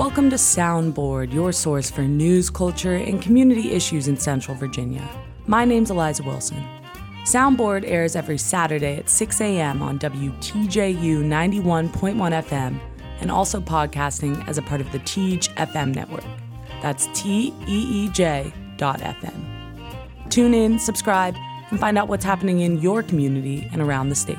[0.00, 5.06] Welcome to Soundboard, your source for news, culture, and community issues in Central Virginia.
[5.46, 6.66] My name's Eliza Wilson.
[7.24, 9.82] Soundboard airs every Saturday at 6 a.m.
[9.82, 12.80] on WTJU 91.1 FM
[13.20, 16.24] and also podcasting as a part of the Teej FM network.
[16.80, 20.30] That's T E E J dot FM.
[20.30, 21.36] Tune in, subscribe,
[21.68, 24.38] and find out what's happening in your community and around the state.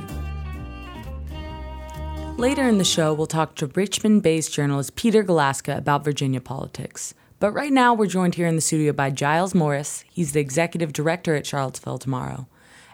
[2.38, 7.14] Later in the show, we'll talk to Richmond based journalist Peter Galuszka about Virginia politics.
[7.40, 10.04] But right now, we're joined here in the studio by Giles Morris.
[10.10, 12.48] He's the executive director at Charlottesville Tomorrow.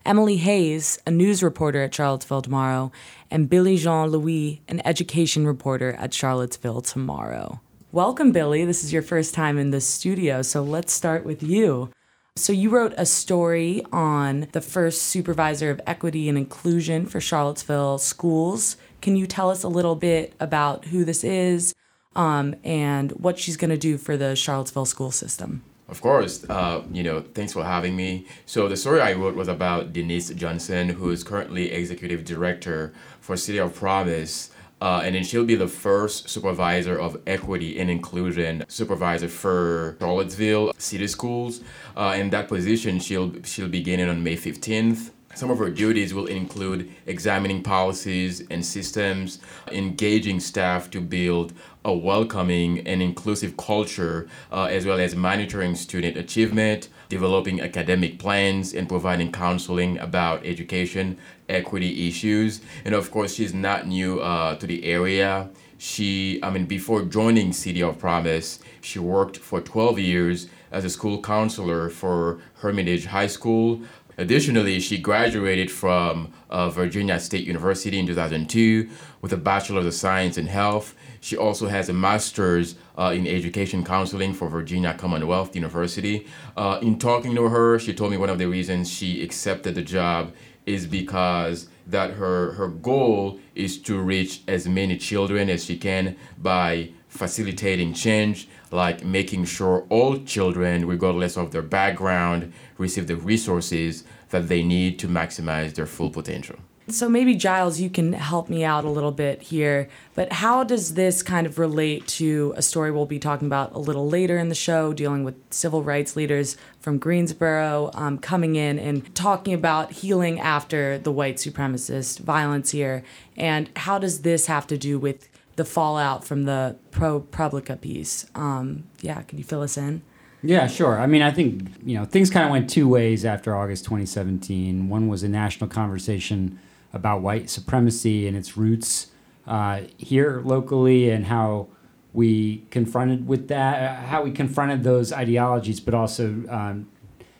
[0.05, 2.91] Emily Hayes, a news reporter at Charlottesville Tomorrow,
[3.29, 7.59] and Billy Jean Louis, an education reporter at Charlottesville Tomorrow.
[7.91, 8.63] Welcome, Billy.
[8.63, 11.89] This is your first time in the studio, so let's start with you.
[12.37, 17.97] So, you wrote a story on the first supervisor of equity and inclusion for Charlottesville
[17.97, 18.77] schools.
[19.07, 21.73] Can you tell us a little bit about who this is
[22.17, 25.63] um, and what she's going to do for the Charlottesville school system?
[25.87, 26.43] Of course.
[26.49, 28.27] Uh, you know, thanks for having me.
[28.45, 33.37] So the story I wrote was about Denise Johnson, who is currently executive director for
[33.37, 34.51] City of Promise.
[34.81, 40.73] Uh, and then she'll be the first supervisor of equity and inclusion supervisor for Charlottesville
[40.77, 41.61] City Schools.
[41.95, 45.11] Uh, in that position, she'll she'll be beginning on May 15th.
[45.37, 49.37] Some of her duties will include examining policies and systems,
[49.71, 51.53] engaging staff to build
[51.85, 58.73] a welcoming and inclusive culture, uh, as well as monitoring student achievement, developing academic plans,
[58.73, 62.61] and providing counseling about education equity issues.
[62.83, 65.51] And of course, she's not new uh, to the area.
[65.77, 70.89] She, I mean, before joining City of Promise, she worked for 12 years as a
[70.89, 73.81] school counselor for Hermitage High School,
[74.17, 78.89] Additionally, she graduated from uh, Virginia State University in 2002
[79.21, 80.95] with a Bachelor of Science in Health.
[81.21, 86.25] She also has a master's uh, in education counseling for Virginia Commonwealth University.
[86.55, 89.83] Uh, in talking to her, she told me one of the reasons she accepted the
[89.83, 90.33] job
[90.65, 96.15] is because that her her goal is to reach as many children as she can
[96.37, 104.03] by facilitating change like making sure all children regardless of their background receive the resources
[104.29, 106.57] that they need to maximize their full potential.
[106.89, 109.89] So maybe Giles, you can help me out a little bit here.
[110.15, 113.77] But how does this kind of relate to a story we'll be talking about a
[113.77, 118.79] little later in the show, dealing with civil rights leaders from Greensboro um, coming in
[118.79, 123.03] and talking about healing after the white supremacist violence here?
[123.35, 128.25] And how does this have to do with the fallout from the pro ProPublica piece?
[128.33, 130.01] Um, yeah, can you fill us in?
[130.41, 130.99] Yeah, sure.
[130.99, 134.87] I mean, I think you know things kind of went two ways after August 2017.
[134.87, 136.59] One was a national conversation
[136.93, 139.07] about white supremacy and its roots
[139.45, 141.67] uh, here locally, and how
[142.13, 146.87] we confronted with that, uh, how we confronted those ideologies, but also um,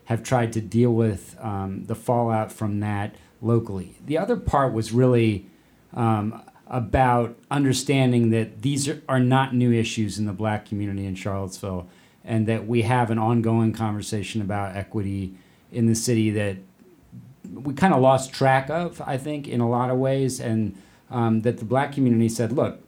[0.05, 3.95] have tried to deal with um, the fallout from that locally.
[4.05, 5.47] The other part was really
[5.93, 11.15] um, about understanding that these are, are not new issues in the black community in
[11.15, 11.87] Charlottesville
[12.23, 15.33] and that we have an ongoing conversation about equity
[15.71, 16.57] in the city that
[17.53, 20.75] we kind of lost track of, I think, in a lot of ways, and
[21.09, 22.81] um, that the black community said, look,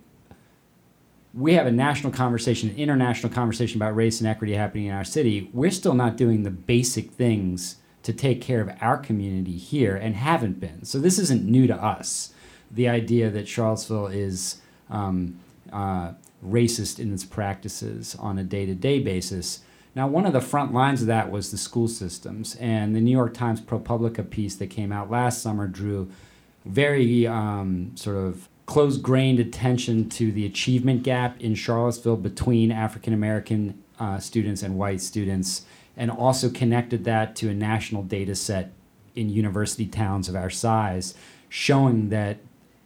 [1.34, 5.04] we have a national conversation, an international conversation about race and equity happening in our
[5.06, 5.50] city.
[5.54, 10.16] We're still not doing the basic things to take care of our community here and
[10.16, 10.84] haven't been.
[10.86, 12.34] So this isn't new to us.
[12.72, 15.40] The idea that Charlottesville is um,
[15.72, 16.14] uh,
[16.46, 19.62] racist in its practices on a day to day basis.
[19.96, 23.12] Now, one of the front lines of that was the school systems, and the New
[23.12, 26.10] York Times ProPublica piece that came out last summer drew
[26.66, 33.14] very um, sort of close grained attention to the achievement gap in Charlottesville between African
[33.14, 35.64] American uh, students and white students,
[35.98, 38.72] and also connected that to a national data set
[39.16, 41.16] in university towns of our size,
[41.50, 42.38] showing that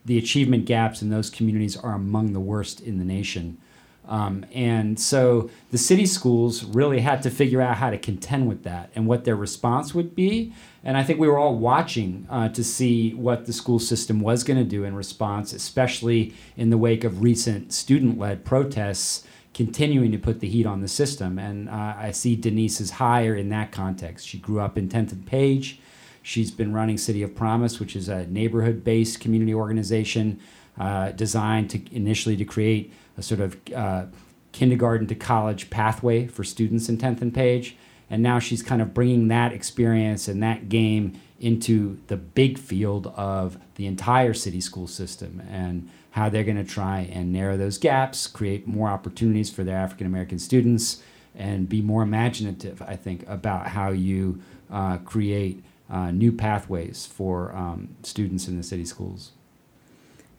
[0.06, 3.58] the achievement gaps in those communities are among the worst in the nation.
[4.06, 8.64] Um, and so the city schools really had to figure out how to contend with
[8.64, 10.54] that and what their response would be.
[10.84, 14.44] And I think we were all watching uh, to see what the school system was
[14.44, 19.24] going to do in response, especially in the wake of recent student led protests
[19.54, 21.40] continuing to put the heat on the system.
[21.40, 24.28] And uh, I see Denise's higher in that context.
[24.28, 25.80] She grew up in 10th and Page.
[26.24, 30.40] She's been running City of Promise, which is a neighborhood-based community organization
[30.80, 34.06] uh, designed to initially to create a sort of uh,
[34.54, 37.76] kindergarten to college pathway for students in 10th and Page.
[38.10, 43.08] And now she's kind of bringing that experience and that game into the big field
[43.18, 45.42] of the entire city school system.
[45.52, 49.78] And how they're going to try and narrow those gaps, create more opportunities for their
[49.78, 51.02] African American students,
[51.36, 54.40] and be more imaginative, I think, about how you
[54.72, 59.32] uh, create uh, new pathways for um, students in the city schools.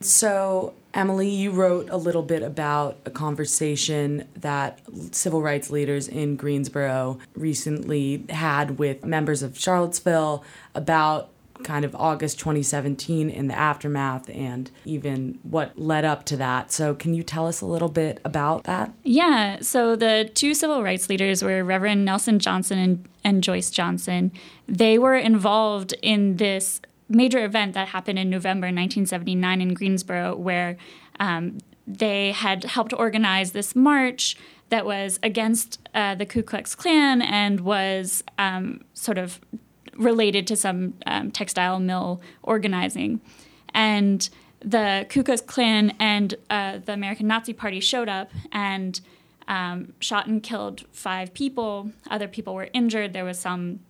[0.01, 4.81] So, Emily, you wrote a little bit about a conversation that
[5.13, 10.45] civil rights leaders in Greensboro recently had with members of Charlottesville
[10.75, 11.31] about
[11.65, 16.71] kind of August 2017 in the aftermath and even what led up to that.
[16.71, 18.93] So, can you tell us a little bit about that?
[19.03, 19.59] Yeah.
[19.61, 24.31] So, the two civil rights leaders were Reverend Nelson Johnson and, and Joyce Johnson.
[24.69, 30.77] They were involved in this major event that happened in November 1979 in Greensboro, where
[31.21, 34.37] um, they had helped organize this march
[34.71, 39.41] that was against uh, the Ku Klux Klan and was um, sort of
[39.97, 43.21] related to some um, textile mill organizing.
[43.73, 44.29] And
[44.61, 49.01] the Ku Klux Klan and uh, the American Nazi Party showed up and
[49.47, 51.91] um, shot and killed five people.
[52.11, 53.13] Other people were injured.
[53.13, 53.81] There was some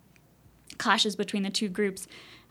[0.79, 2.07] clashes between the two groups.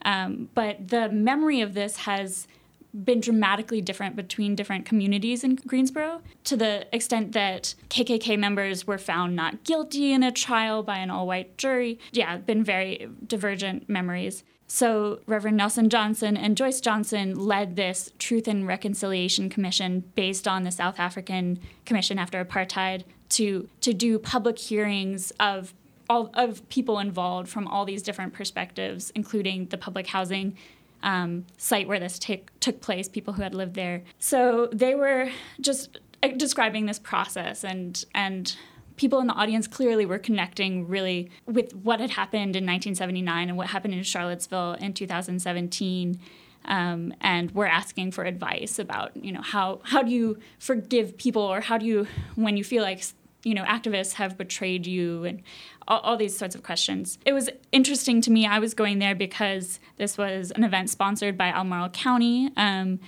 [0.06, 2.48] Um, but the memory of this has
[2.94, 8.98] been dramatically different between different communities in Greensboro to the extent that KKK members were
[8.98, 12.00] found not guilty in a trial by an all white jury.
[12.12, 14.44] Yeah, been very divergent memories.
[14.68, 20.64] So, Reverend Nelson Johnson and Joyce Johnson led this Truth and Reconciliation Commission based on
[20.64, 25.74] the South African Commission after apartheid to, to do public hearings of
[26.10, 30.58] all of people involved from all these different perspectives, including the public housing
[31.04, 34.04] um, site where this t- took place, people who had lived there.
[34.18, 35.30] So they were
[35.62, 38.56] just uh, describing this process, and and
[38.96, 43.58] people in the audience clearly were connecting really with what had happened in 1979 and
[43.58, 46.20] what happened in Charlottesville in 2017.
[46.66, 51.42] Um, and we're asking for advice about you know how how do you forgive people
[51.42, 53.04] or how do you when you feel like
[53.44, 55.42] you know activists have betrayed you and
[55.88, 57.18] all, all, these sorts of questions.
[57.26, 61.38] It was interesting to me i was going there because this was an event sponsored
[61.38, 63.00] by albemarle county um,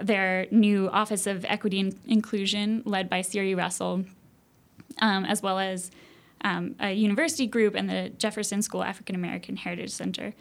[0.00, 4.04] their new office of equity and inclusion led by siri russell
[5.00, 5.90] um, as well as
[6.42, 10.34] um, a university group and the jefferson school african american heritage center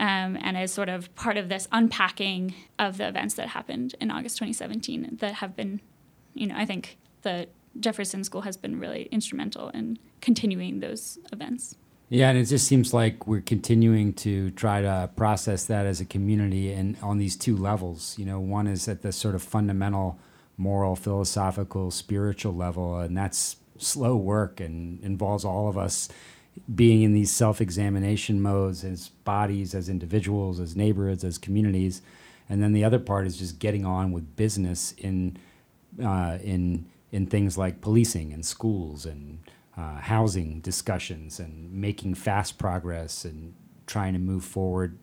[0.00, 4.10] um, and as sort of part of this unpacking of the events that happened in
[4.10, 5.80] august 2017 that have been
[6.34, 7.48] you know i think the
[7.80, 11.76] Jefferson School has been really instrumental in continuing those events.
[12.10, 16.06] Yeah, and it just seems like we're continuing to try to process that as a
[16.06, 18.16] community and on these two levels.
[18.18, 20.18] You know, one is at the sort of fundamental
[20.56, 26.08] moral, philosophical, spiritual level, and that's slow work and involves all of us
[26.74, 32.02] being in these self-examination modes as bodies, as individuals, as neighborhoods, as communities.
[32.48, 35.36] And then the other part is just getting on with business in
[36.02, 39.40] uh, in in things like policing and schools and
[39.76, 43.54] uh, housing discussions and making fast progress and
[43.86, 44.98] trying to move forward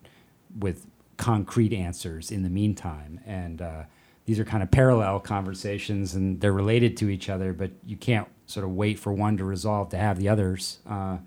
[0.58, 0.86] with
[1.16, 3.20] concrete answers in the meantime.
[3.26, 3.84] And uh,
[4.26, 8.28] these are kind of parallel conversations and they're related to each other, but you can't
[8.46, 10.78] sort of wait for one to resolve to have the others.
[10.88, 11.18] Uh,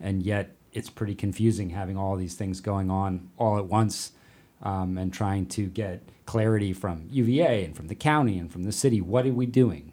[0.00, 4.12] and yet it's pretty confusing having all these things going on all at once
[4.62, 8.72] um, and trying to get clarity from UVA and from the county and from the
[8.72, 9.00] city.
[9.00, 9.92] What are we doing?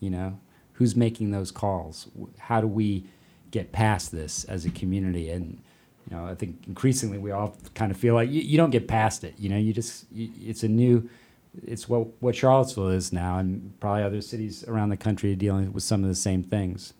[0.00, 0.40] You know,
[0.74, 2.08] who's making those calls?
[2.38, 3.04] How do we
[3.50, 5.30] get past this as a community?
[5.30, 5.60] And
[6.08, 8.88] you know, I think increasingly we all kind of feel like you, you don't get
[8.88, 9.34] past it.
[9.38, 11.08] You know, you just you, it's a new,
[11.66, 15.72] it's what what Charlottesville is now, and probably other cities around the country are dealing
[15.72, 16.94] with some of the same things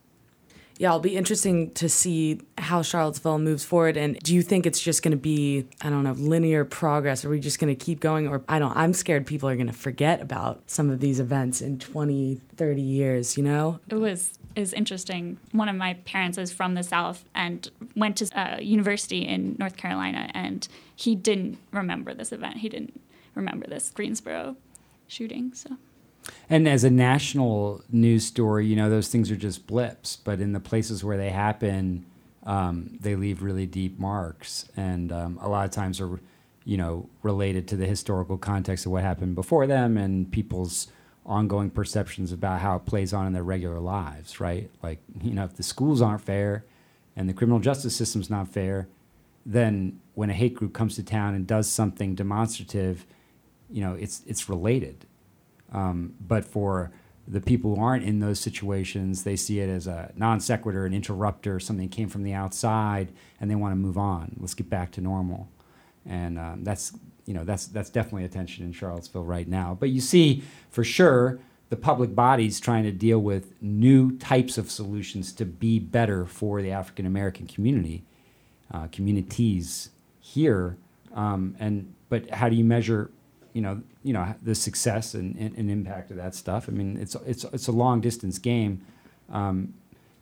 [0.81, 3.99] yeah, it'll be interesting to see how Charlottesville moves forward.
[3.99, 7.23] And do you think it's just going to be, I don't know, linear progress?
[7.23, 8.27] Are we just going to keep going?
[8.27, 11.61] Or I don't, I'm scared people are going to forget about some of these events
[11.61, 13.79] in 20, 30 years, you know?
[13.91, 15.37] It was is interesting.
[15.53, 19.77] One of my parents is from the South and went to uh, university in North
[19.77, 22.57] Carolina, and he didn't remember this event.
[22.57, 22.99] He didn't
[23.35, 24.57] remember this Greensboro
[25.09, 25.53] shooting.
[25.53, 25.77] So
[26.49, 30.53] and as a national news story, you know, those things are just blips, but in
[30.53, 32.05] the places where they happen,
[32.45, 36.19] um, they leave really deep marks, and um, a lot of times are,
[36.65, 40.89] you know, related to the historical context of what happened before them and people's
[41.27, 44.71] ongoing perceptions about how it plays on in their regular lives, right?
[44.83, 46.65] Like, you know, if the schools aren't fair
[47.15, 48.89] and the criminal justice system's not fair,
[49.45, 53.07] then when a hate group comes to town and does something demonstrative,
[53.71, 55.07] you know, it's it's related
[55.73, 56.91] um, but for
[57.29, 60.93] the people who aren't in those situations, they see it as a non sequitur, an
[60.93, 64.37] interrupter, something that came from the outside, and they want to move on.
[64.39, 65.49] Let's get back to normal.
[66.07, 66.93] and um, that's
[67.27, 69.77] you know that's that's definitely a tension in Charlottesville right now.
[69.79, 74.71] But you see for sure the public bodies trying to deal with new types of
[74.71, 78.05] solutions to be better for the African American community,
[78.73, 80.77] uh, communities here,
[81.15, 83.11] um, and but how do you measure,
[83.53, 86.69] you know, you know the success and, and, and, impact of that stuff?
[86.69, 88.83] I mean, it's it's it's a long distance game.
[89.31, 89.75] Um,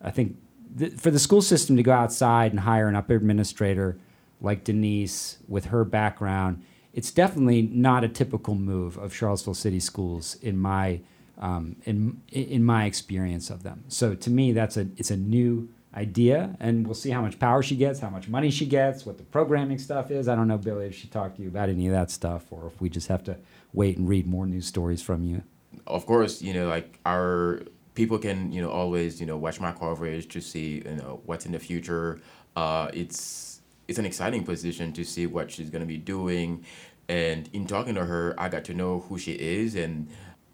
[0.03, 0.37] I think
[0.79, 3.99] th- for the school system to go outside and hire an upper administrator
[4.41, 6.63] like Denise with her background,
[6.95, 11.01] it's definitely not a typical move of Charlottesville City Schools in my
[11.39, 13.85] um, in in my experience of them.
[13.89, 17.63] So to me, that's a it's a new idea, and we'll see how much power
[17.63, 20.29] she gets, how much money she gets, what the programming stuff is.
[20.29, 22.69] I don't know, Billy, if she talked to you about any of that stuff, or
[22.69, 23.37] if we just have to
[23.73, 25.43] wait and read more news stories from you.
[25.87, 27.63] Of course, you know, like our
[27.95, 31.47] people can you know always you know watch my coverage to see you know what's
[31.47, 32.21] in the future.
[32.55, 36.65] Uh, it's it's an exciting position to see what she's going to be doing,
[37.09, 40.09] and in talking to her, I got to know who she is and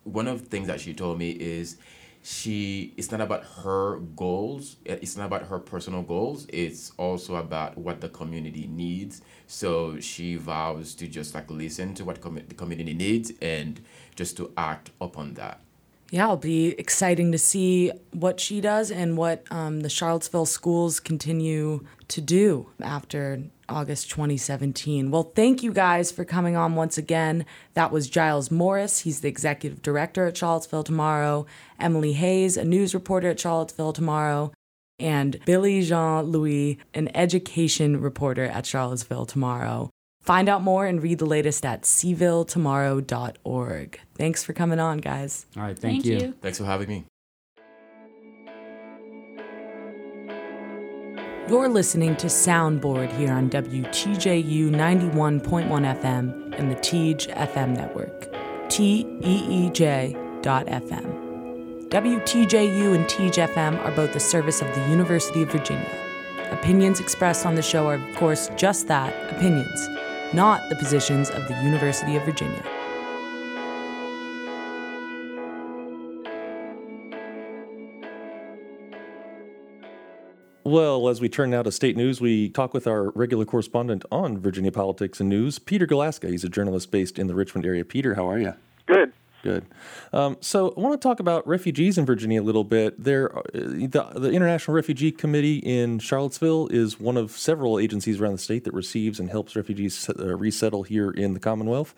[0.04, 1.78] one of the things that she told me is
[2.26, 7.76] she it's not about her goals it's not about her personal goals it's also about
[7.76, 9.20] what the community needs.
[9.46, 13.80] So she vows to just like listen to what com- the community needs and
[14.14, 15.60] just to act upon that.
[16.10, 21.00] Yeah, it'll be exciting to see what she does and what um, the Charlottesville schools
[21.00, 25.10] continue to do after August 2017.
[25.10, 27.46] Well, thank you guys for coming on once again.
[27.74, 29.00] That was Giles Morris.
[29.00, 31.46] He's the executive director at Charlottesville Tomorrow.
[31.78, 34.52] Emily Hayes, a news reporter at Charlottesville Tomorrow.
[34.98, 39.90] And Billy Jean Louis, an education reporter at Charlottesville Tomorrow.
[40.22, 44.00] Find out more and read the latest at cvilletomorrow.org.
[44.14, 45.46] Thanks for coming on, guys.
[45.56, 46.18] All right, thank, thank you.
[46.28, 46.34] you.
[46.40, 47.04] Thanks for having me.
[51.46, 58.32] You're listening to Soundboard here on WTJU 91.1 FM and the Teej FM network.
[58.70, 61.86] T E E J dot FM.
[61.90, 65.86] WTJU and Teej FM are both a service of the University of Virginia.
[66.50, 69.86] Opinions expressed on the show are, of course, just that opinions,
[70.32, 72.64] not the positions of the University of Virginia.
[80.66, 84.38] Well, as we turn now to state news, we talk with our regular correspondent on
[84.38, 86.30] Virginia politics and news, Peter Galuszka.
[86.30, 87.84] He's a journalist based in the Richmond area.
[87.84, 88.54] Peter, how are you?
[88.86, 89.12] Good.
[89.44, 89.66] Good.
[90.14, 93.04] Um, so I want to talk about refugees in Virginia a little bit.
[93.04, 98.32] There, uh, the, the International Refugee Committee in Charlottesville is one of several agencies around
[98.32, 101.94] the state that receives and helps refugees uh, resettle here in the Commonwealth.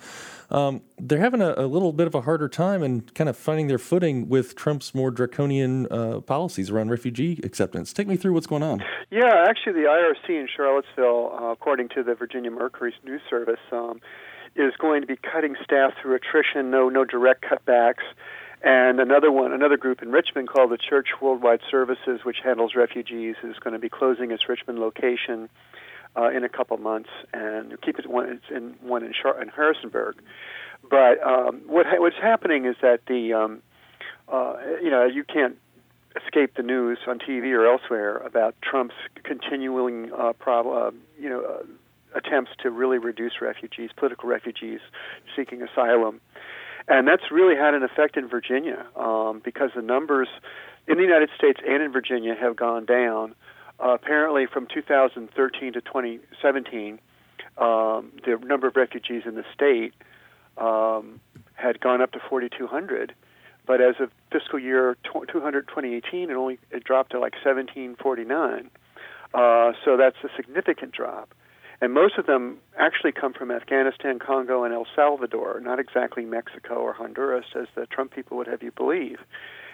[0.50, 3.68] Um, they're having a, a, little bit of a harder time and kind of finding
[3.68, 7.92] their footing with Trump's more draconian uh, policies around refugee acceptance.
[7.92, 8.82] Take me through what's going on.
[9.10, 14.00] Yeah, actually, the IRC in Charlottesville, uh, according to the Virginia Mercury's News Service, um,
[14.56, 18.04] is going to be cutting staff through attrition, no no direct cutbacks.
[18.62, 23.36] And another one, another group in Richmond called the Church Worldwide Services, which handles refugees,
[23.42, 25.48] is going to be closing its Richmond location
[26.16, 30.16] uh, in a couple months, and keep it one in one in, Char- in Harrisonburg.
[30.88, 33.62] But um, what ha- what's happening is that the um,
[34.28, 35.56] uh, you know you can't
[36.24, 41.42] escape the news on TV or elsewhere about Trump's continuing uh, problem, uh, you know,
[41.42, 41.62] uh,
[42.16, 44.80] attempts to really reduce refugees, political refugees
[45.34, 46.20] seeking asylum.
[46.88, 50.28] And that's really had an effect in Virginia um, because the numbers
[50.86, 53.34] in the United States and in Virginia have gone down.
[53.78, 56.98] Uh, apparently, from 2013 to 2017,
[57.58, 59.92] um, the number of refugees in the state
[60.56, 61.20] um,
[61.54, 63.14] had gone up to 4,200.
[63.66, 68.70] But as of fiscal year 200, 2018, it only it dropped to like 1749.
[69.34, 71.34] Uh, so that's a significant drop.
[71.80, 76.76] And most of them actually come from Afghanistan, Congo, and El Salvador, not exactly Mexico
[76.76, 79.18] or Honduras, as the Trump people would have you believe.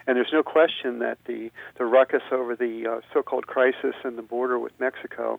[0.06, 4.22] And there's no question that the, the ruckus over the uh, so-called crisis in the
[4.22, 5.38] border with Mexico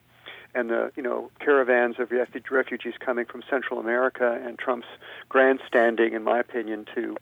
[0.56, 2.12] and the you know caravans of
[2.52, 4.88] refugees coming from Central America and Trump's
[5.30, 7.18] grandstanding, in my opinion, to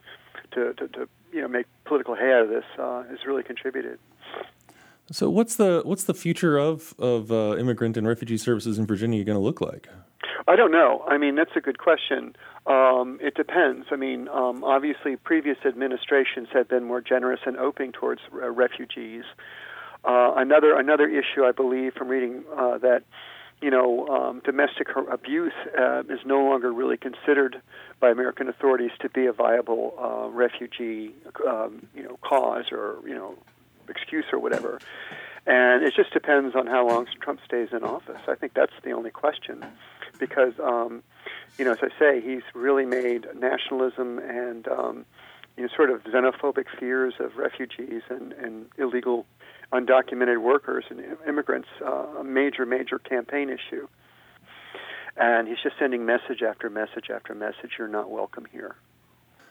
[0.52, 4.00] to, to, to you know make political hay out of this uh, has really contributed.
[5.12, 9.24] So what's the what's the future of of uh, immigrant and refugee services in Virginia
[9.24, 9.90] going to look like?
[10.48, 11.04] I don't know.
[11.08, 12.36] I mean, that's a good question.
[12.66, 13.88] Um, it depends.
[13.92, 19.24] I mean, um, obviously, previous administrations have been more generous and open towards uh, refugees.
[20.04, 23.04] Uh, another another issue, I believe, from reading uh, that
[23.62, 27.62] you know um, domestic abuse uh, is no longer really considered
[28.00, 31.14] by American authorities to be a viable uh, refugee
[31.48, 33.36] um, you know cause or you know
[33.92, 34.80] excuse or whatever.
[35.46, 38.22] And it just depends on how long Trump stays in office.
[38.28, 39.66] I think that's the only question.
[40.20, 41.04] because, um,
[41.58, 45.06] you know, as I say, he's really made nationalism and um,
[45.58, 49.26] you know, sort of xenophobic fears of refugees and, and illegal
[49.74, 53.88] undocumented workers and immigrants uh, a major, major campaign issue.
[55.18, 57.74] And he's just sending message after message after message.
[57.78, 58.76] You're not welcome here.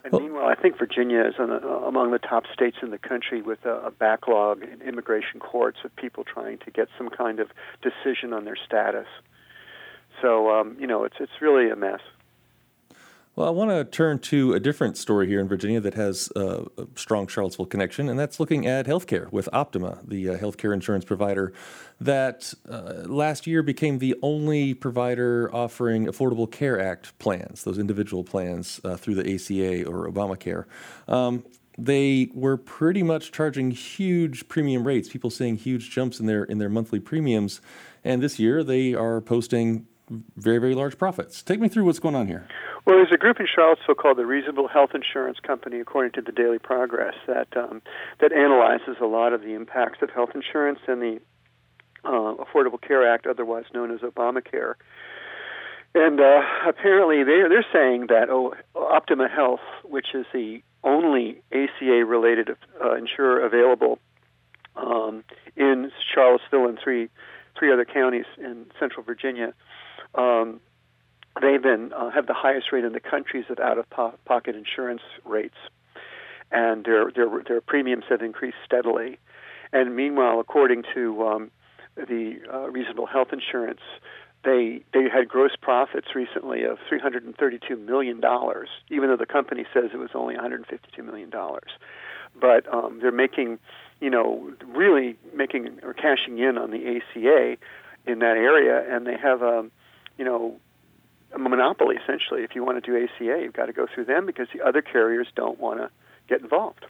[0.03, 3.65] And meanwhile, I think Virginia is a, among the top states in the country with
[3.65, 7.49] a, a backlog in immigration courts of people trying to get some kind of
[7.81, 9.07] decision on their status.
[10.21, 12.01] So, um, you know, it's it's really a mess.
[13.33, 16.65] Well, I want to turn to a different story here in Virginia that has uh,
[16.77, 21.05] a strong Charlottesville connection, and that's looking at healthcare with Optima, the uh, healthcare insurance
[21.05, 21.53] provider
[22.01, 28.25] that uh, last year became the only provider offering Affordable Care Act plans, those individual
[28.25, 30.65] plans uh, through the ACA or Obamacare.
[31.07, 31.45] Um,
[31.77, 36.57] they were pretty much charging huge premium rates, people seeing huge jumps in their in
[36.57, 37.61] their monthly premiums,
[38.03, 39.87] and this year they are posting
[40.35, 41.41] very very large profits.
[41.41, 42.47] Take me through what's going on here.
[42.85, 46.31] Well, there's a group in Charlottesville called the Reasonable Health Insurance Company, according to the
[46.31, 47.81] Daily Progress, that um,
[48.19, 51.19] that analyzes a lot of the impacts of health insurance and the
[52.03, 54.73] uh, Affordable Care Act, otherwise known as Obamacare.
[55.93, 62.49] And uh, apparently, they're they're saying that oh, Optima Health, which is the only ACA-related
[62.83, 63.99] uh, insurer available
[64.75, 65.23] um,
[65.55, 67.09] in Charlottesville and three
[67.57, 69.53] three other counties in Central Virginia.
[70.15, 70.59] Um,
[71.41, 75.57] they've been uh, have the highest rate in the countries of out-of-pocket insurance rates,
[76.51, 79.19] and their their their premiums have increased steadily.
[79.73, 81.51] And meanwhile, according to um,
[81.95, 83.79] the uh, reasonable health insurance,
[84.43, 89.91] they they had gross profits recently of 332 million dollars, even though the company says
[89.93, 91.71] it was only 152 million dollars.
[92.39, 93.59] But um, they're making,
[93.99, 97.57] you know, really making or cashing in on the ACA
[98.07, 99.71] in that area, and they have a, um,
[100.17, 100.57] you know,
[101.33, 102.43] a monopoly essentially.
[102.43, 104.81] If you want to do ACA, you've got to go through them because the other
[104.81, 105.89] carriers don't want to
[106.27, 106.85] get involved.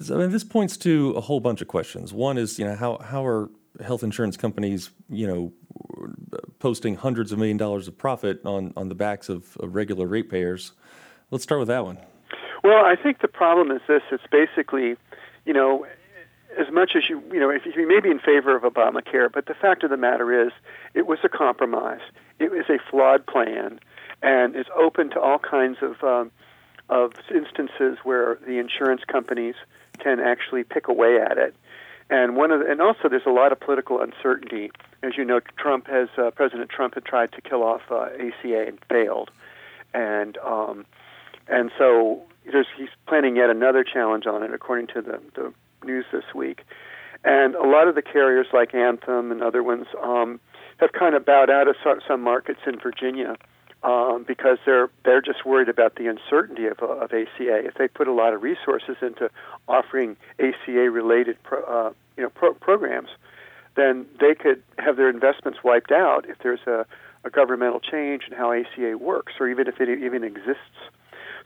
[0.00, 2.12] So, I mean, this points to a whole bunch of questions.
[2.12, 3.48] One is, you know, how how are
[3.82, 5.52] health insurance companies, you know,
[6.58, 10.72] posting hundreds of million dollars of profit on on the backs of, of regular ratepayers?
[11.30, 11.98] Let's start with that one.
[12.62, 14.96] Well, I think the problem is this: it's basically,
[15.46, 15.86] you know,
[16.58, 19.46] as much as you, you know, if you may be in favor of Obamacare, but
[19.46, 20.52] the fact of the matter is,
[20.94, 22.00] it was a compromise.
[22.38, 23.78] It was a flawed plan,
[24.22, 26.30] and it's open to all kinds of um,
[26.88, 29.54] of instances where the insurance companies
[29.98, 31.54] can actually pick away at it.
[32.08, 34.72] And one of the, and also there's a lot of political uncertainty.
[35.02, 38.66] As you know, Trump has uh, President Trump had tried to kill off uh, ACA
[38.66, 39.30] and failed,
[39.94, 40.84] and um,
[41.46, 45.52] and so there's, he's planning yet another challenge on it, according to the, the
[45.84, 46.62] news this week.
[47.24, 50.40] And a lot of the carriers, like Anthem and other ones, um,
[50.78, 51.76] have kind of bowed out of
[52.08, 53.36] some markets in Virginia
[53.82, 57.26] um, because they're they're just worried about the uncertainty of, of ACA.
[57.38, 59.30] If they put a lot of resources into
[59.68, 63.08] offering ACA-related pro, uh, you know pro- programs,
[63.76, 66.86] then they could have their investments wiped out if there's a,
[67.24, 70.60] a governmental change in how ACA works, or even if it even exists.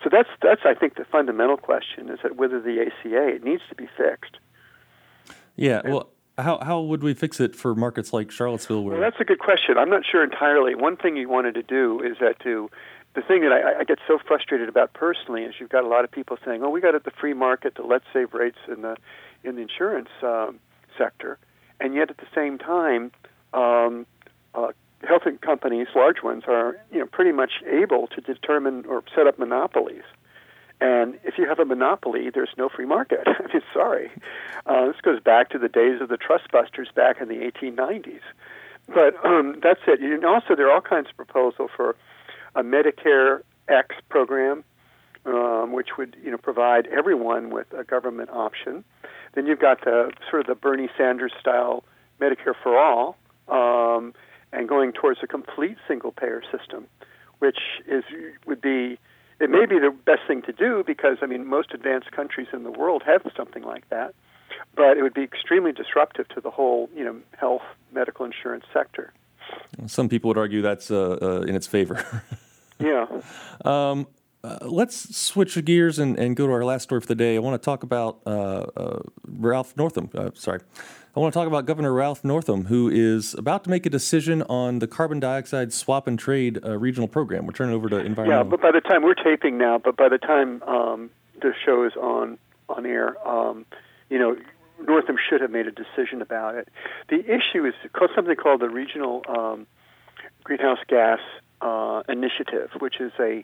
[0.04, 3.62] So that's that's I think the fundamental question is that whether the ACA it needs
[3.70, 4.36] to be fixed.
[5.56, 8.84] Yeah, well, how how would we fix it for markets like Charlottesville?
[8.84, 8.98] Where...
[8.98, 9.78] Well, that's a good question.
[9.78, 10.74] I'm not sure entirely.
[10.74, 12.70] One thing you wanted to do is that to
[13.14, 16.04] the thing that I, I get so frustrated about personally is you've got a lot
[16.04, 18.82] of people saying, "Oh, we got at the free market to let's save rates in
[18.82, 18.96] the
[19.42, 20.60] in the insurance um,
[20.98, 21.38] sector,"
[21.80, 23.10] and yet at the same time,
[23.54, 24.04] um,
[24.54, 24.72] uh,
[25.06, 29.38] health companies, large ones, are you know pretty much able to determine or set up
[29.38, 30.04] monopolies.
[30.80, 33.20] And if you have a monopoly, there's no free market.
[33.26, 34.10] I mean, sorry.
[34.66, 38.20] Uh, this goes back to the days of the trust busters back in the 1890s.
[38.88, 40.00] But um, that's it.
[40.00, 41.96] And also, there are all kinds of proposals for
[42.54, 44.64] a Medicare X program,
[45.24, 48.84] um, which would you know provide everyone with a government option.
[49.34, 51.84] Then you've got the sort of the Bernie Sanders style
[52.20, 53.16] Medicare for all,
[53.48, 54.14] um,
[54.54, 56.86] and going towards a complete single payer system,
[57.40, 58.04] which is
[58.46, 58.98] would be
[59.40, 62.62] it may be the best thing to do because I mean most advanced countries in
[62.62, 64.14] the world have something like that,
[64.76, 67.62] but it would be extremely disruptive to the whole you know health
[67.92, 69.12] medical insurance sector.
[69.86, 72.04] Some people would argue that's uh, uh, in its favor.
[72.78, 73.06] yeah.
[73.64, 74.06] Um,
[74.44, 77.36] uh, let's switch gears and, and go to our last story for the day.
[77.36, 78.30] I want to talk about uh,
[78.76, 80.10] uh, Ralph Northam.
[80.14, 80.60] Uh, sorry.
[81.16, 84.42] I want to talk about Governor Ralph Northam, who is about to make a decision
[84.42, 87.46] on the carbon dioxide swap and trade uh, regional program.
[87.46, 88.44] We're turning over to environmental.
[88.44, 91.84] Yeah, but by the time we're taping now, but by the time um, the show
[91.84, 92.36] is on
[92.68, 93.64] on air, um,
[94.10, 94.36] you know,
[94.84, 96.68] Northam should have made a decision about it.
[97.08, 99.66] The issue is called something called the regional um,
[100.42, 101.20] greenhouse gas
[101.64, 103.42] uh, initiative, which is a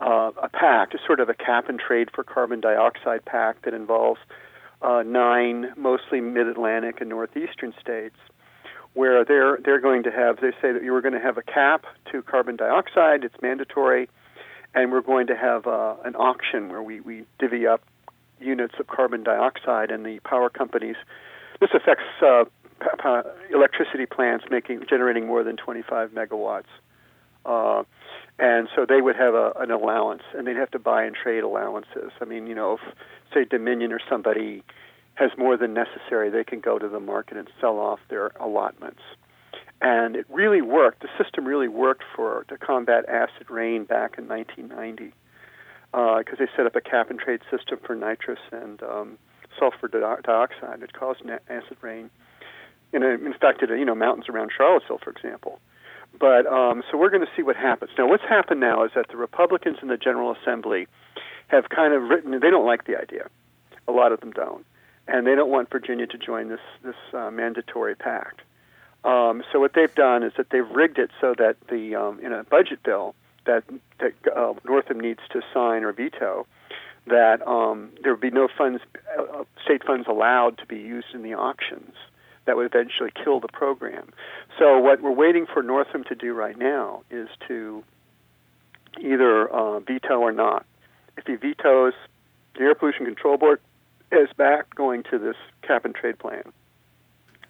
[0.00, 3.72] uh, a pact, a sort of a cap and trade for carbon dioxide pact that
[3.72, 4.20] involves
[4.82, 8.16] uh, nine, mostly mid-Atlantic and northeastern states,
[8.92, 10.36] where they're they're going to have.
[10.36, 13.24] They say that you are going to have a cap to carbon dioxide.
[13.24, 14.10] It's mandatory,
[14.74, 17.80] and we're going to have uh, an auction where we we divvy up
[18.38, 20.96] units of carbon dioxide, and the power companies.
[21.58, 22.44] This affects uh,
[23.50, 26.64] electricity plants making generating more than 25 megawatts.
[27.44, 27.82] Uh,
[28.38, 31.44] and so they would have a, an allowance, and they'd have to buy and trade
[31.44, 32.10] allowances.
[32.20, 32.80] I mean, you know, if
[33.32, 34.62] say Dominion or somebody
[35.14, 39.02] has more than necessary, they can go to the market and sell off their allotments.
[39.80, 41.02] And it really worked.
[41.02, 45.12] The system really worked for to combat acid rain back in 1990
[45.90, 49.18] because uh, they set up a cap and trade system for nitrous and um,
[49.58, 50.82] sulfur dioxide.
[50.82, 52.10] It caused acid rain.
[52.94, 55.60] And it infected, you know, mountains around Charlottesville, for example.
[56.18, 57.90] But um, so we're going to see what happens.
[57.98, 60.86] Now, what's happened now is that the Republicans in the General Assembly
[61.48, 62.32] have kind of written.
[62.32, 63.28] They don't like the idea.
[63.88, 64.64] A lot of them don't,
[65.08, 68.40] and they don't want Virginia to join this this uh, mandatory pact.
[69.04, 72.32] Um, so what they've done is that they've rigged it so that the um, in
[72.32, 73.14] a budget bill
[73.46, 73.64] that
[73.98, 76.46] that uh, Northam needs to sign or veto,
[77.06, 78.82] that um, there would be no funds,
[79.18, 81.94] uh, state funds allowed to be used in the auctions
[82.44, 84.12] that would eventually kill the program.
[84.58, 87.84] So what we're waiting for Northam to do right now is to
[89.00, 90.66] either uh, veto or not.
[91.16, 91.94] If he vetoes,
[92.54, 93.60] the Air Pollution Control Board
[94.10, 96.52] is back going to this cap and trade plan.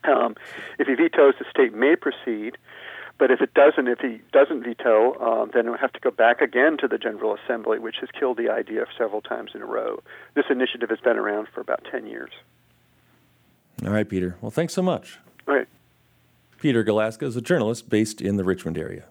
[0.04, 0.36] Um,
[0.78, 2.56] if he vetoes, the state may proceed.
[3.18, 6.10] But if it doesn't, if he doesn't veto, um, then it will have to go
[6.10, 9.66] back again to the General Assembly, which has killed the idea several times in a
[9.66, 10.02] row.
[10.34, 12.30] This initiative has been around for about 10 years.
[13.84, 14.36] All right, Peter.
[14.40, 15.18] Well, thanks so much.
[15.48, 15.66] All right.
[16.60, 19.04] Peter Galuszka is a journalist based in the Richmond area.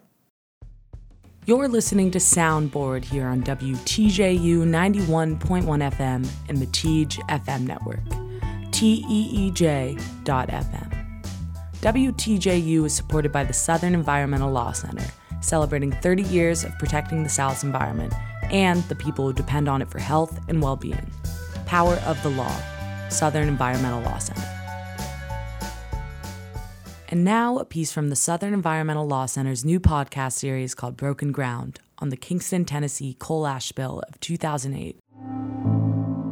[1.44, 7.98] You're listening to Soundboard here on WTJU 91.1 FM and the Teej FM network,
[8.70, 9.58] teej.fm.
[11.80, 15.04] WTJU is supported by the Southern Environmental Law Center,
[15.40, 19.90] celebrating 30 years of protecting the South's environment and the people who depend on it
[19.90, 21.10] for health and well being.
[21.66, 22.56] Power of the Law,
[23.08, 24.61] Southern Environmental Law Center.
[27.12, 31.30] And now, a piece from the Southern Environmental Law Center's new podcast series called Broken
[31.30, 34.98] Ground on the Kingston, Tennessee coal ash spill of 2008.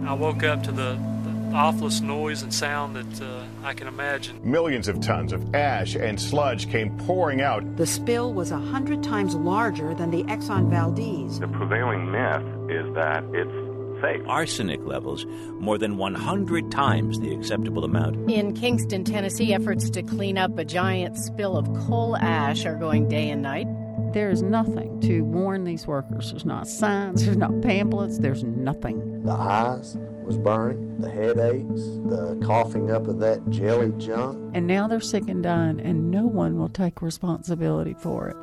[0.07, 4.41] I woke up to the, the awfulest noise and sound that uh, I can imagine.
[4.43, 7.77] Millions of tons of ash and sludge came pouring out.
[7.77, 11.41] The spill was a hundred times larger than the Exxon Valdez.
[11.41, 13.60] The prevailing myth is that it's
[14.01, 14.23] safe.
[14.27, 15.27] Arsenic levels
[15.61, 18.31] more than 100 times the acceptable amount.
[18.31, 23.09] In Kingston, Tennessee, efforts to clean up a giant spill of coal ash are going
[23.09, 23.67] day and night.
[24.13, 26.31] There is nothing to warn these workers.
[26.31, 29.23] There's not signs, there's not pamphlets, there's nothing.
[29.23, 34.53] The eyes was burning, the headaches, the coughing up of that jelly junk.
[34.55, 38.37] And now they're sick and dying, and no one will take responsibility for it.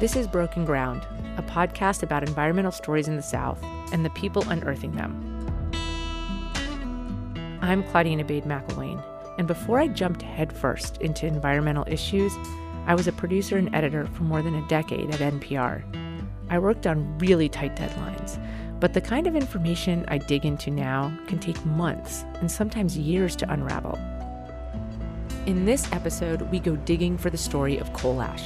[0.00, 1.04] This is Broken Ground,
[1.38, 3.60] a podcast about environmental stories in the South
[3.92, 5.12] and the people unearthing them.
[7.60, 9.02] I'm Claudine Ebeid McElwain,
[9.38, 12.32] and before I jumped headfirst into environmental issues,
[12.86, 15.82] I was a producer and editor for more than a decade at NPR.
[16.48, 18.40] I worked on really tight deadlines,
[18.78, 23.34] but the kind of information I dig into now can take months and sometimes years
[23.34, 23.98] to unravel.
[25.46, 28.44] In this episode, we go digging for the story of coal ash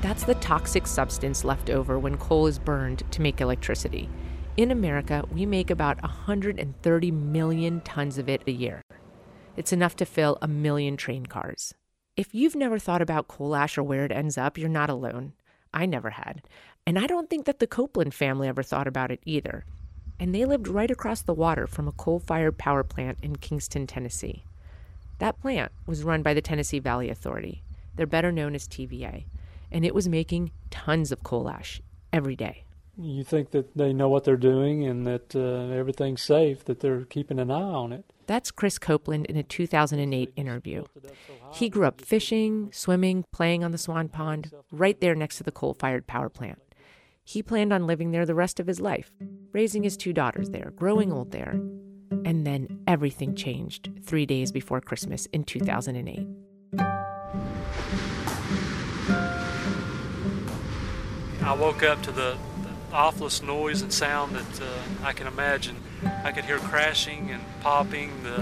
[0.00, 4.08] that's the toxic substance left over when coal is burned to make electricity.
[4.56, 8.82] In America, we make about 130 million tons of it a year.
[9.56, 11.74] It's enough to fill a million train cars.
[12.16, 15.32] If you've never thought about coal ash or where it ends up, you're not alone.
[15.74, 16.42] I never had.
[16.86, 19.64] And I don't think that the Copeland family ever thought about it either.
[20.20, 23.86] And they lived right across the water from a coal fired power plant in Kingston,
[23.86, 24.44] Tennessee.
[25.18, 27.62] That plant was run by the Tennessee Valley Authority.
[27.96, 29.24] They're better known as TVA
[29.70, 31.80] and it was making tons of coal ash
[32.12, 32.64] every day.
[33.00, 37.04] You think that they know what they're doing and that uh, everything's safe, that they're
[37.04, 38.12] keeping an eye on it.
[38.26, 40.84] That's Chris Copeland in a 2008 interview.
[41.52, 45.52] He grew up fishing, swimming, playing on the Swan Pond, right there next to the
[45.52, 46.58] coal fired power plant.
[47.24, 49.12] He planned on living there the rest of his life,
[49.52, 51.60] raising his two daughters there, growing old there.
[52.24, 56.26] And then everything changed three days before Christmas in 2008.
[61.48, 62.36] I woke up to the,
[62.92, 64.66] awfulest noise and sound that uh,
[65.02, 65.76] I can imagine.
[66.24, 68.22] I could hear crashing and popping.
[68.22, 68.40] The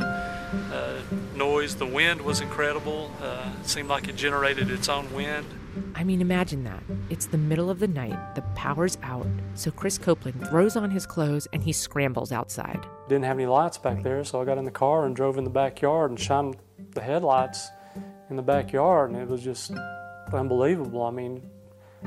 [0.73, 1.01] uh,
[1.35, 3.11] noise, the wind was incredible.
[3.21, 5.47] Uh, it seemed like it generated its own wind.
[5.95, 6.83] I mean, imagine that.
[7.11, 11.07] It's the middle of the night, the power's out, so Chris Copeland throws on his
[11.07, 12.87] clothes and he scrambles outside.
[13.09, 15.45] Didn't have any lights back there, so I got in the car and drove in
[15.45, 16.57] the backyard and shined
[16.93, 17.69] the headlights
[18.31, 19.73] in the backyard, and it was just
[20.33, 21.03] unbelievable.
[21.03, 21.43] I mean,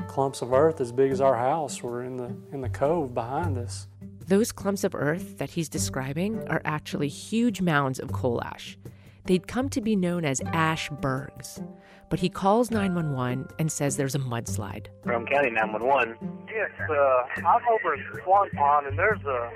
[0.08, 3.58] clumps of earth as big as our house were in the in the cove behind
[3.58, 3.86] us.
[4.26, 8.78] Those clumps of earth that he's describing are actually huge mounds of coal ash.
[9.24, 11.60] They'd come to be known as ash bergs.
[12.08, 14.86] But he calls 911 and says there's a mudslide.
[15.04, 16.16] From County 911.
[16.52, 19.50] Yes, uh, I'm over at Swan Pond, and there's a,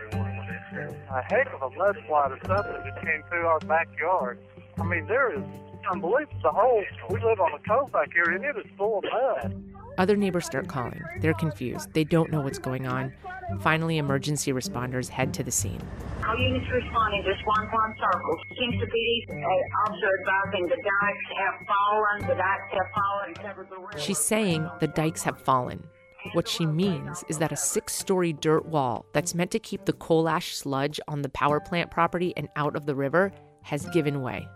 [1.11, 4.38] a heck of a mudslide or something that came through our backyard.
[4.78, 5.42] I mean, there is
[5.90, 6.38] unbelievable.
[6.44, 9.73] The whole, we live on a cove back here, and it is full of mud.
[9.98, 11.00] Other neighbors start calling.
[11.20, 11.92] They're confused.
[11.92, 13.12] They don't know what's going on.
[13.61, 15.80] Finally, emergency responders head to the scene.
[16.26, 18.38] All units responding to Swan Pond Circle.
[18.59, 23.70] Seems to be uh, also advising the dikes have fallen, the dikes have fallen, covered
[23.70, 23.98] the river.
[23.98, 25.87] She's saying the dikes have fallen.
[26.33, 29.92] What she means is that a six story dirt wall that's meant to keep the
[29.92, 33.30] coal ash sludge on the power plant property and out of the river
[33.62, 34.48] has given way.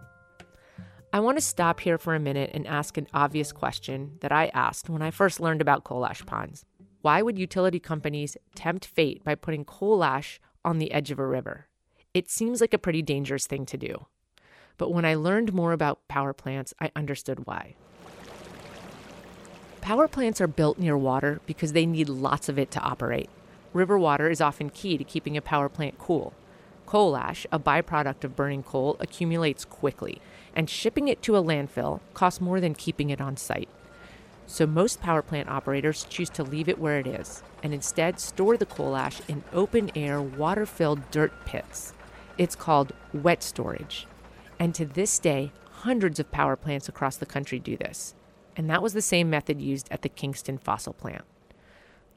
[1.10, 4.48] I want to stop here for a minute and ask an obvious question that I
[4.48, 6.66] asked when I first learned about coal ash ponds.
[7.00, 11.26] Why would utility companies tempt fate by putting coal ash on the edge of a
[11.26, 11.68] river?
[12.12, 14.06] It seems like a pretty dangerous thing to do.
[14.76, 17.76] But when I learned more about power plants, I understood why.
[19.80, 23.30] Power plants are built near water because they need lots of it to operate.
[23.72, 26.34] River water is often key to keeping a power plant cool.
[26.84, 30.20] Coal ash, a byproduct of burning coal, accumulates quickly,
[30.58, 33.68] and shipping it to a landfill costs more than keeping it on site.
[34.48, 38.56] So most power plant operators choose to leave it where it is and instead store
[38.56, 41.92] the coal ash in open air, water filled dirt pits.
[42.36, 44.08] It's called wet storage.
[44.58, 48.16] And to this day, hundreds of power plants across the country do this.
[48.56, 51.24] And that was the same method used at the Kingston fossil plant.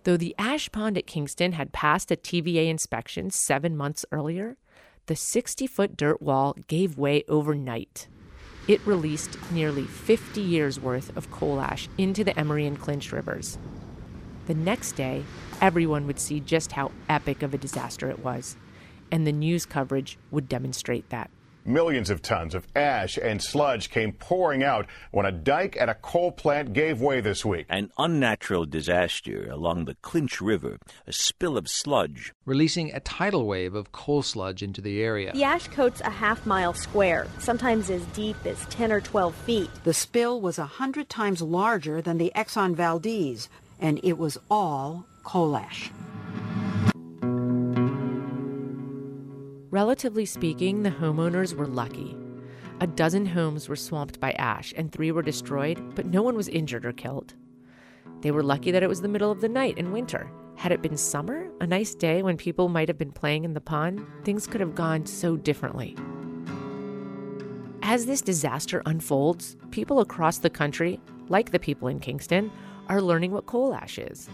[0.03, 4.57] Though the ash pond at Kingston had passed a TVA inspection seven months earlier,
[5.05, 8.07] the 60 foot dirt wall gave way overnight.
[8.71, 13.57] It released nearly 50 years worth of coal ash into the Emory and Clinch rivers.
[14.47, 15.25] The next day,
[15.59, 18.55] everyone would see just how epic of a disaster it was,
[19.11, 21.29] and the news coverage would demonstrate that.
[21.63, 25.93] Millions of tons of ash and sludge came pouring out when a dike at a
[25.93, 27.67] coal plant gave way this week.
[27.69, 32.33] An unnatural disaster along the Clinch River, a spill of sludge.
[32.45, 35.33] Releasing a tidal wave of coal sludge into the area.
[35.33, 39.69] The ash coats a half mile square, sometimes as deep as 10 or 12 feet.
[39.83, 45.05] The spill was a hundred times larger than the Exxon Valdez, and it was all
[45.23, 45.91] coal ash.
[49.71, 52.17] Relatively speaking, the homeowners were lucky.
[52.81, 56.49] A dozen homes were swamped by ash and three were destroyed, but no one was
[56.49, 57.35] injured or killed.
[58.19, 60.29] They were lucky that it was the middle of the night in winter.
[60.55, 63.61] Had it been summer, a nice day when people might have been playing in the
[63.61, 65.95] pond, things could have gone so differently.
[67.81, 72.51] As this disaster unfolds, people across the country, like the people in Kingston,
[72.89, 74.29] are learning what coal ash is.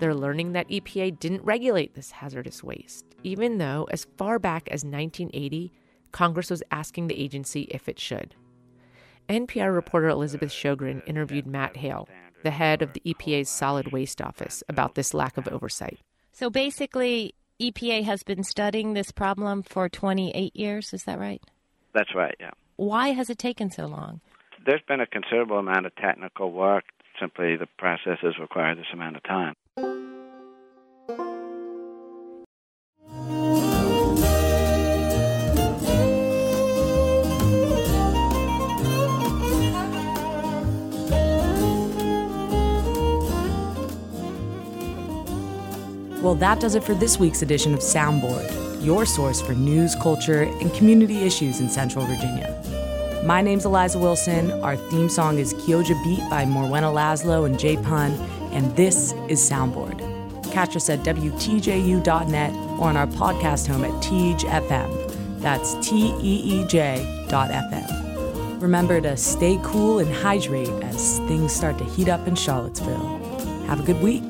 [0.00, 4.84] They're learning that EPA didn't regulate this hazardous waste, even though, as far back as
[4.84, 5.72] 1980,
[6.12, 8.34] Congress was asking the agency if it should.
[9.28, 12.08] NPR reporter Elizabeth Shogren interviewed Matt Hale,
[12.42, 16.00] the head of the EPA's Solid Waste Office, about this lack of oversight.
[16.32, 21.42] So basically, EPA has been studying this problem for 28 years, is that right?
[21.94, 22.50] That's right, yeah.
[22.76, 24.20] Why has it taken so long?
[24.66, 26.84] There's been a considerable amount of technical work.
[27.20, 29.54] Simply, the process has required this amount of time.
[46.22, 50.42] Well, that does it for this week's edition of Soundboard, your source for news, culture,
[50.42, 52.62] and community issues in Central Virginia.
[53.24, 54.52] My name's Eliza Wilson.
[54.62, 58.12] Our theme song is Kyoja Beat by Morwenna Laszlo and Jay Pun,
[58.52, 59.98] and this is Soundboard.
[60.52, 65.40] Catch us at WTJU.net or on our podcast home at Teej FM.
[65.40, 68.62] That's T E E J dot FM.
[68.62, 73.18] Remember to stay cool and hydrate as things start to heat up in Charlottesville.
[73.66, 74.22] Have a good week.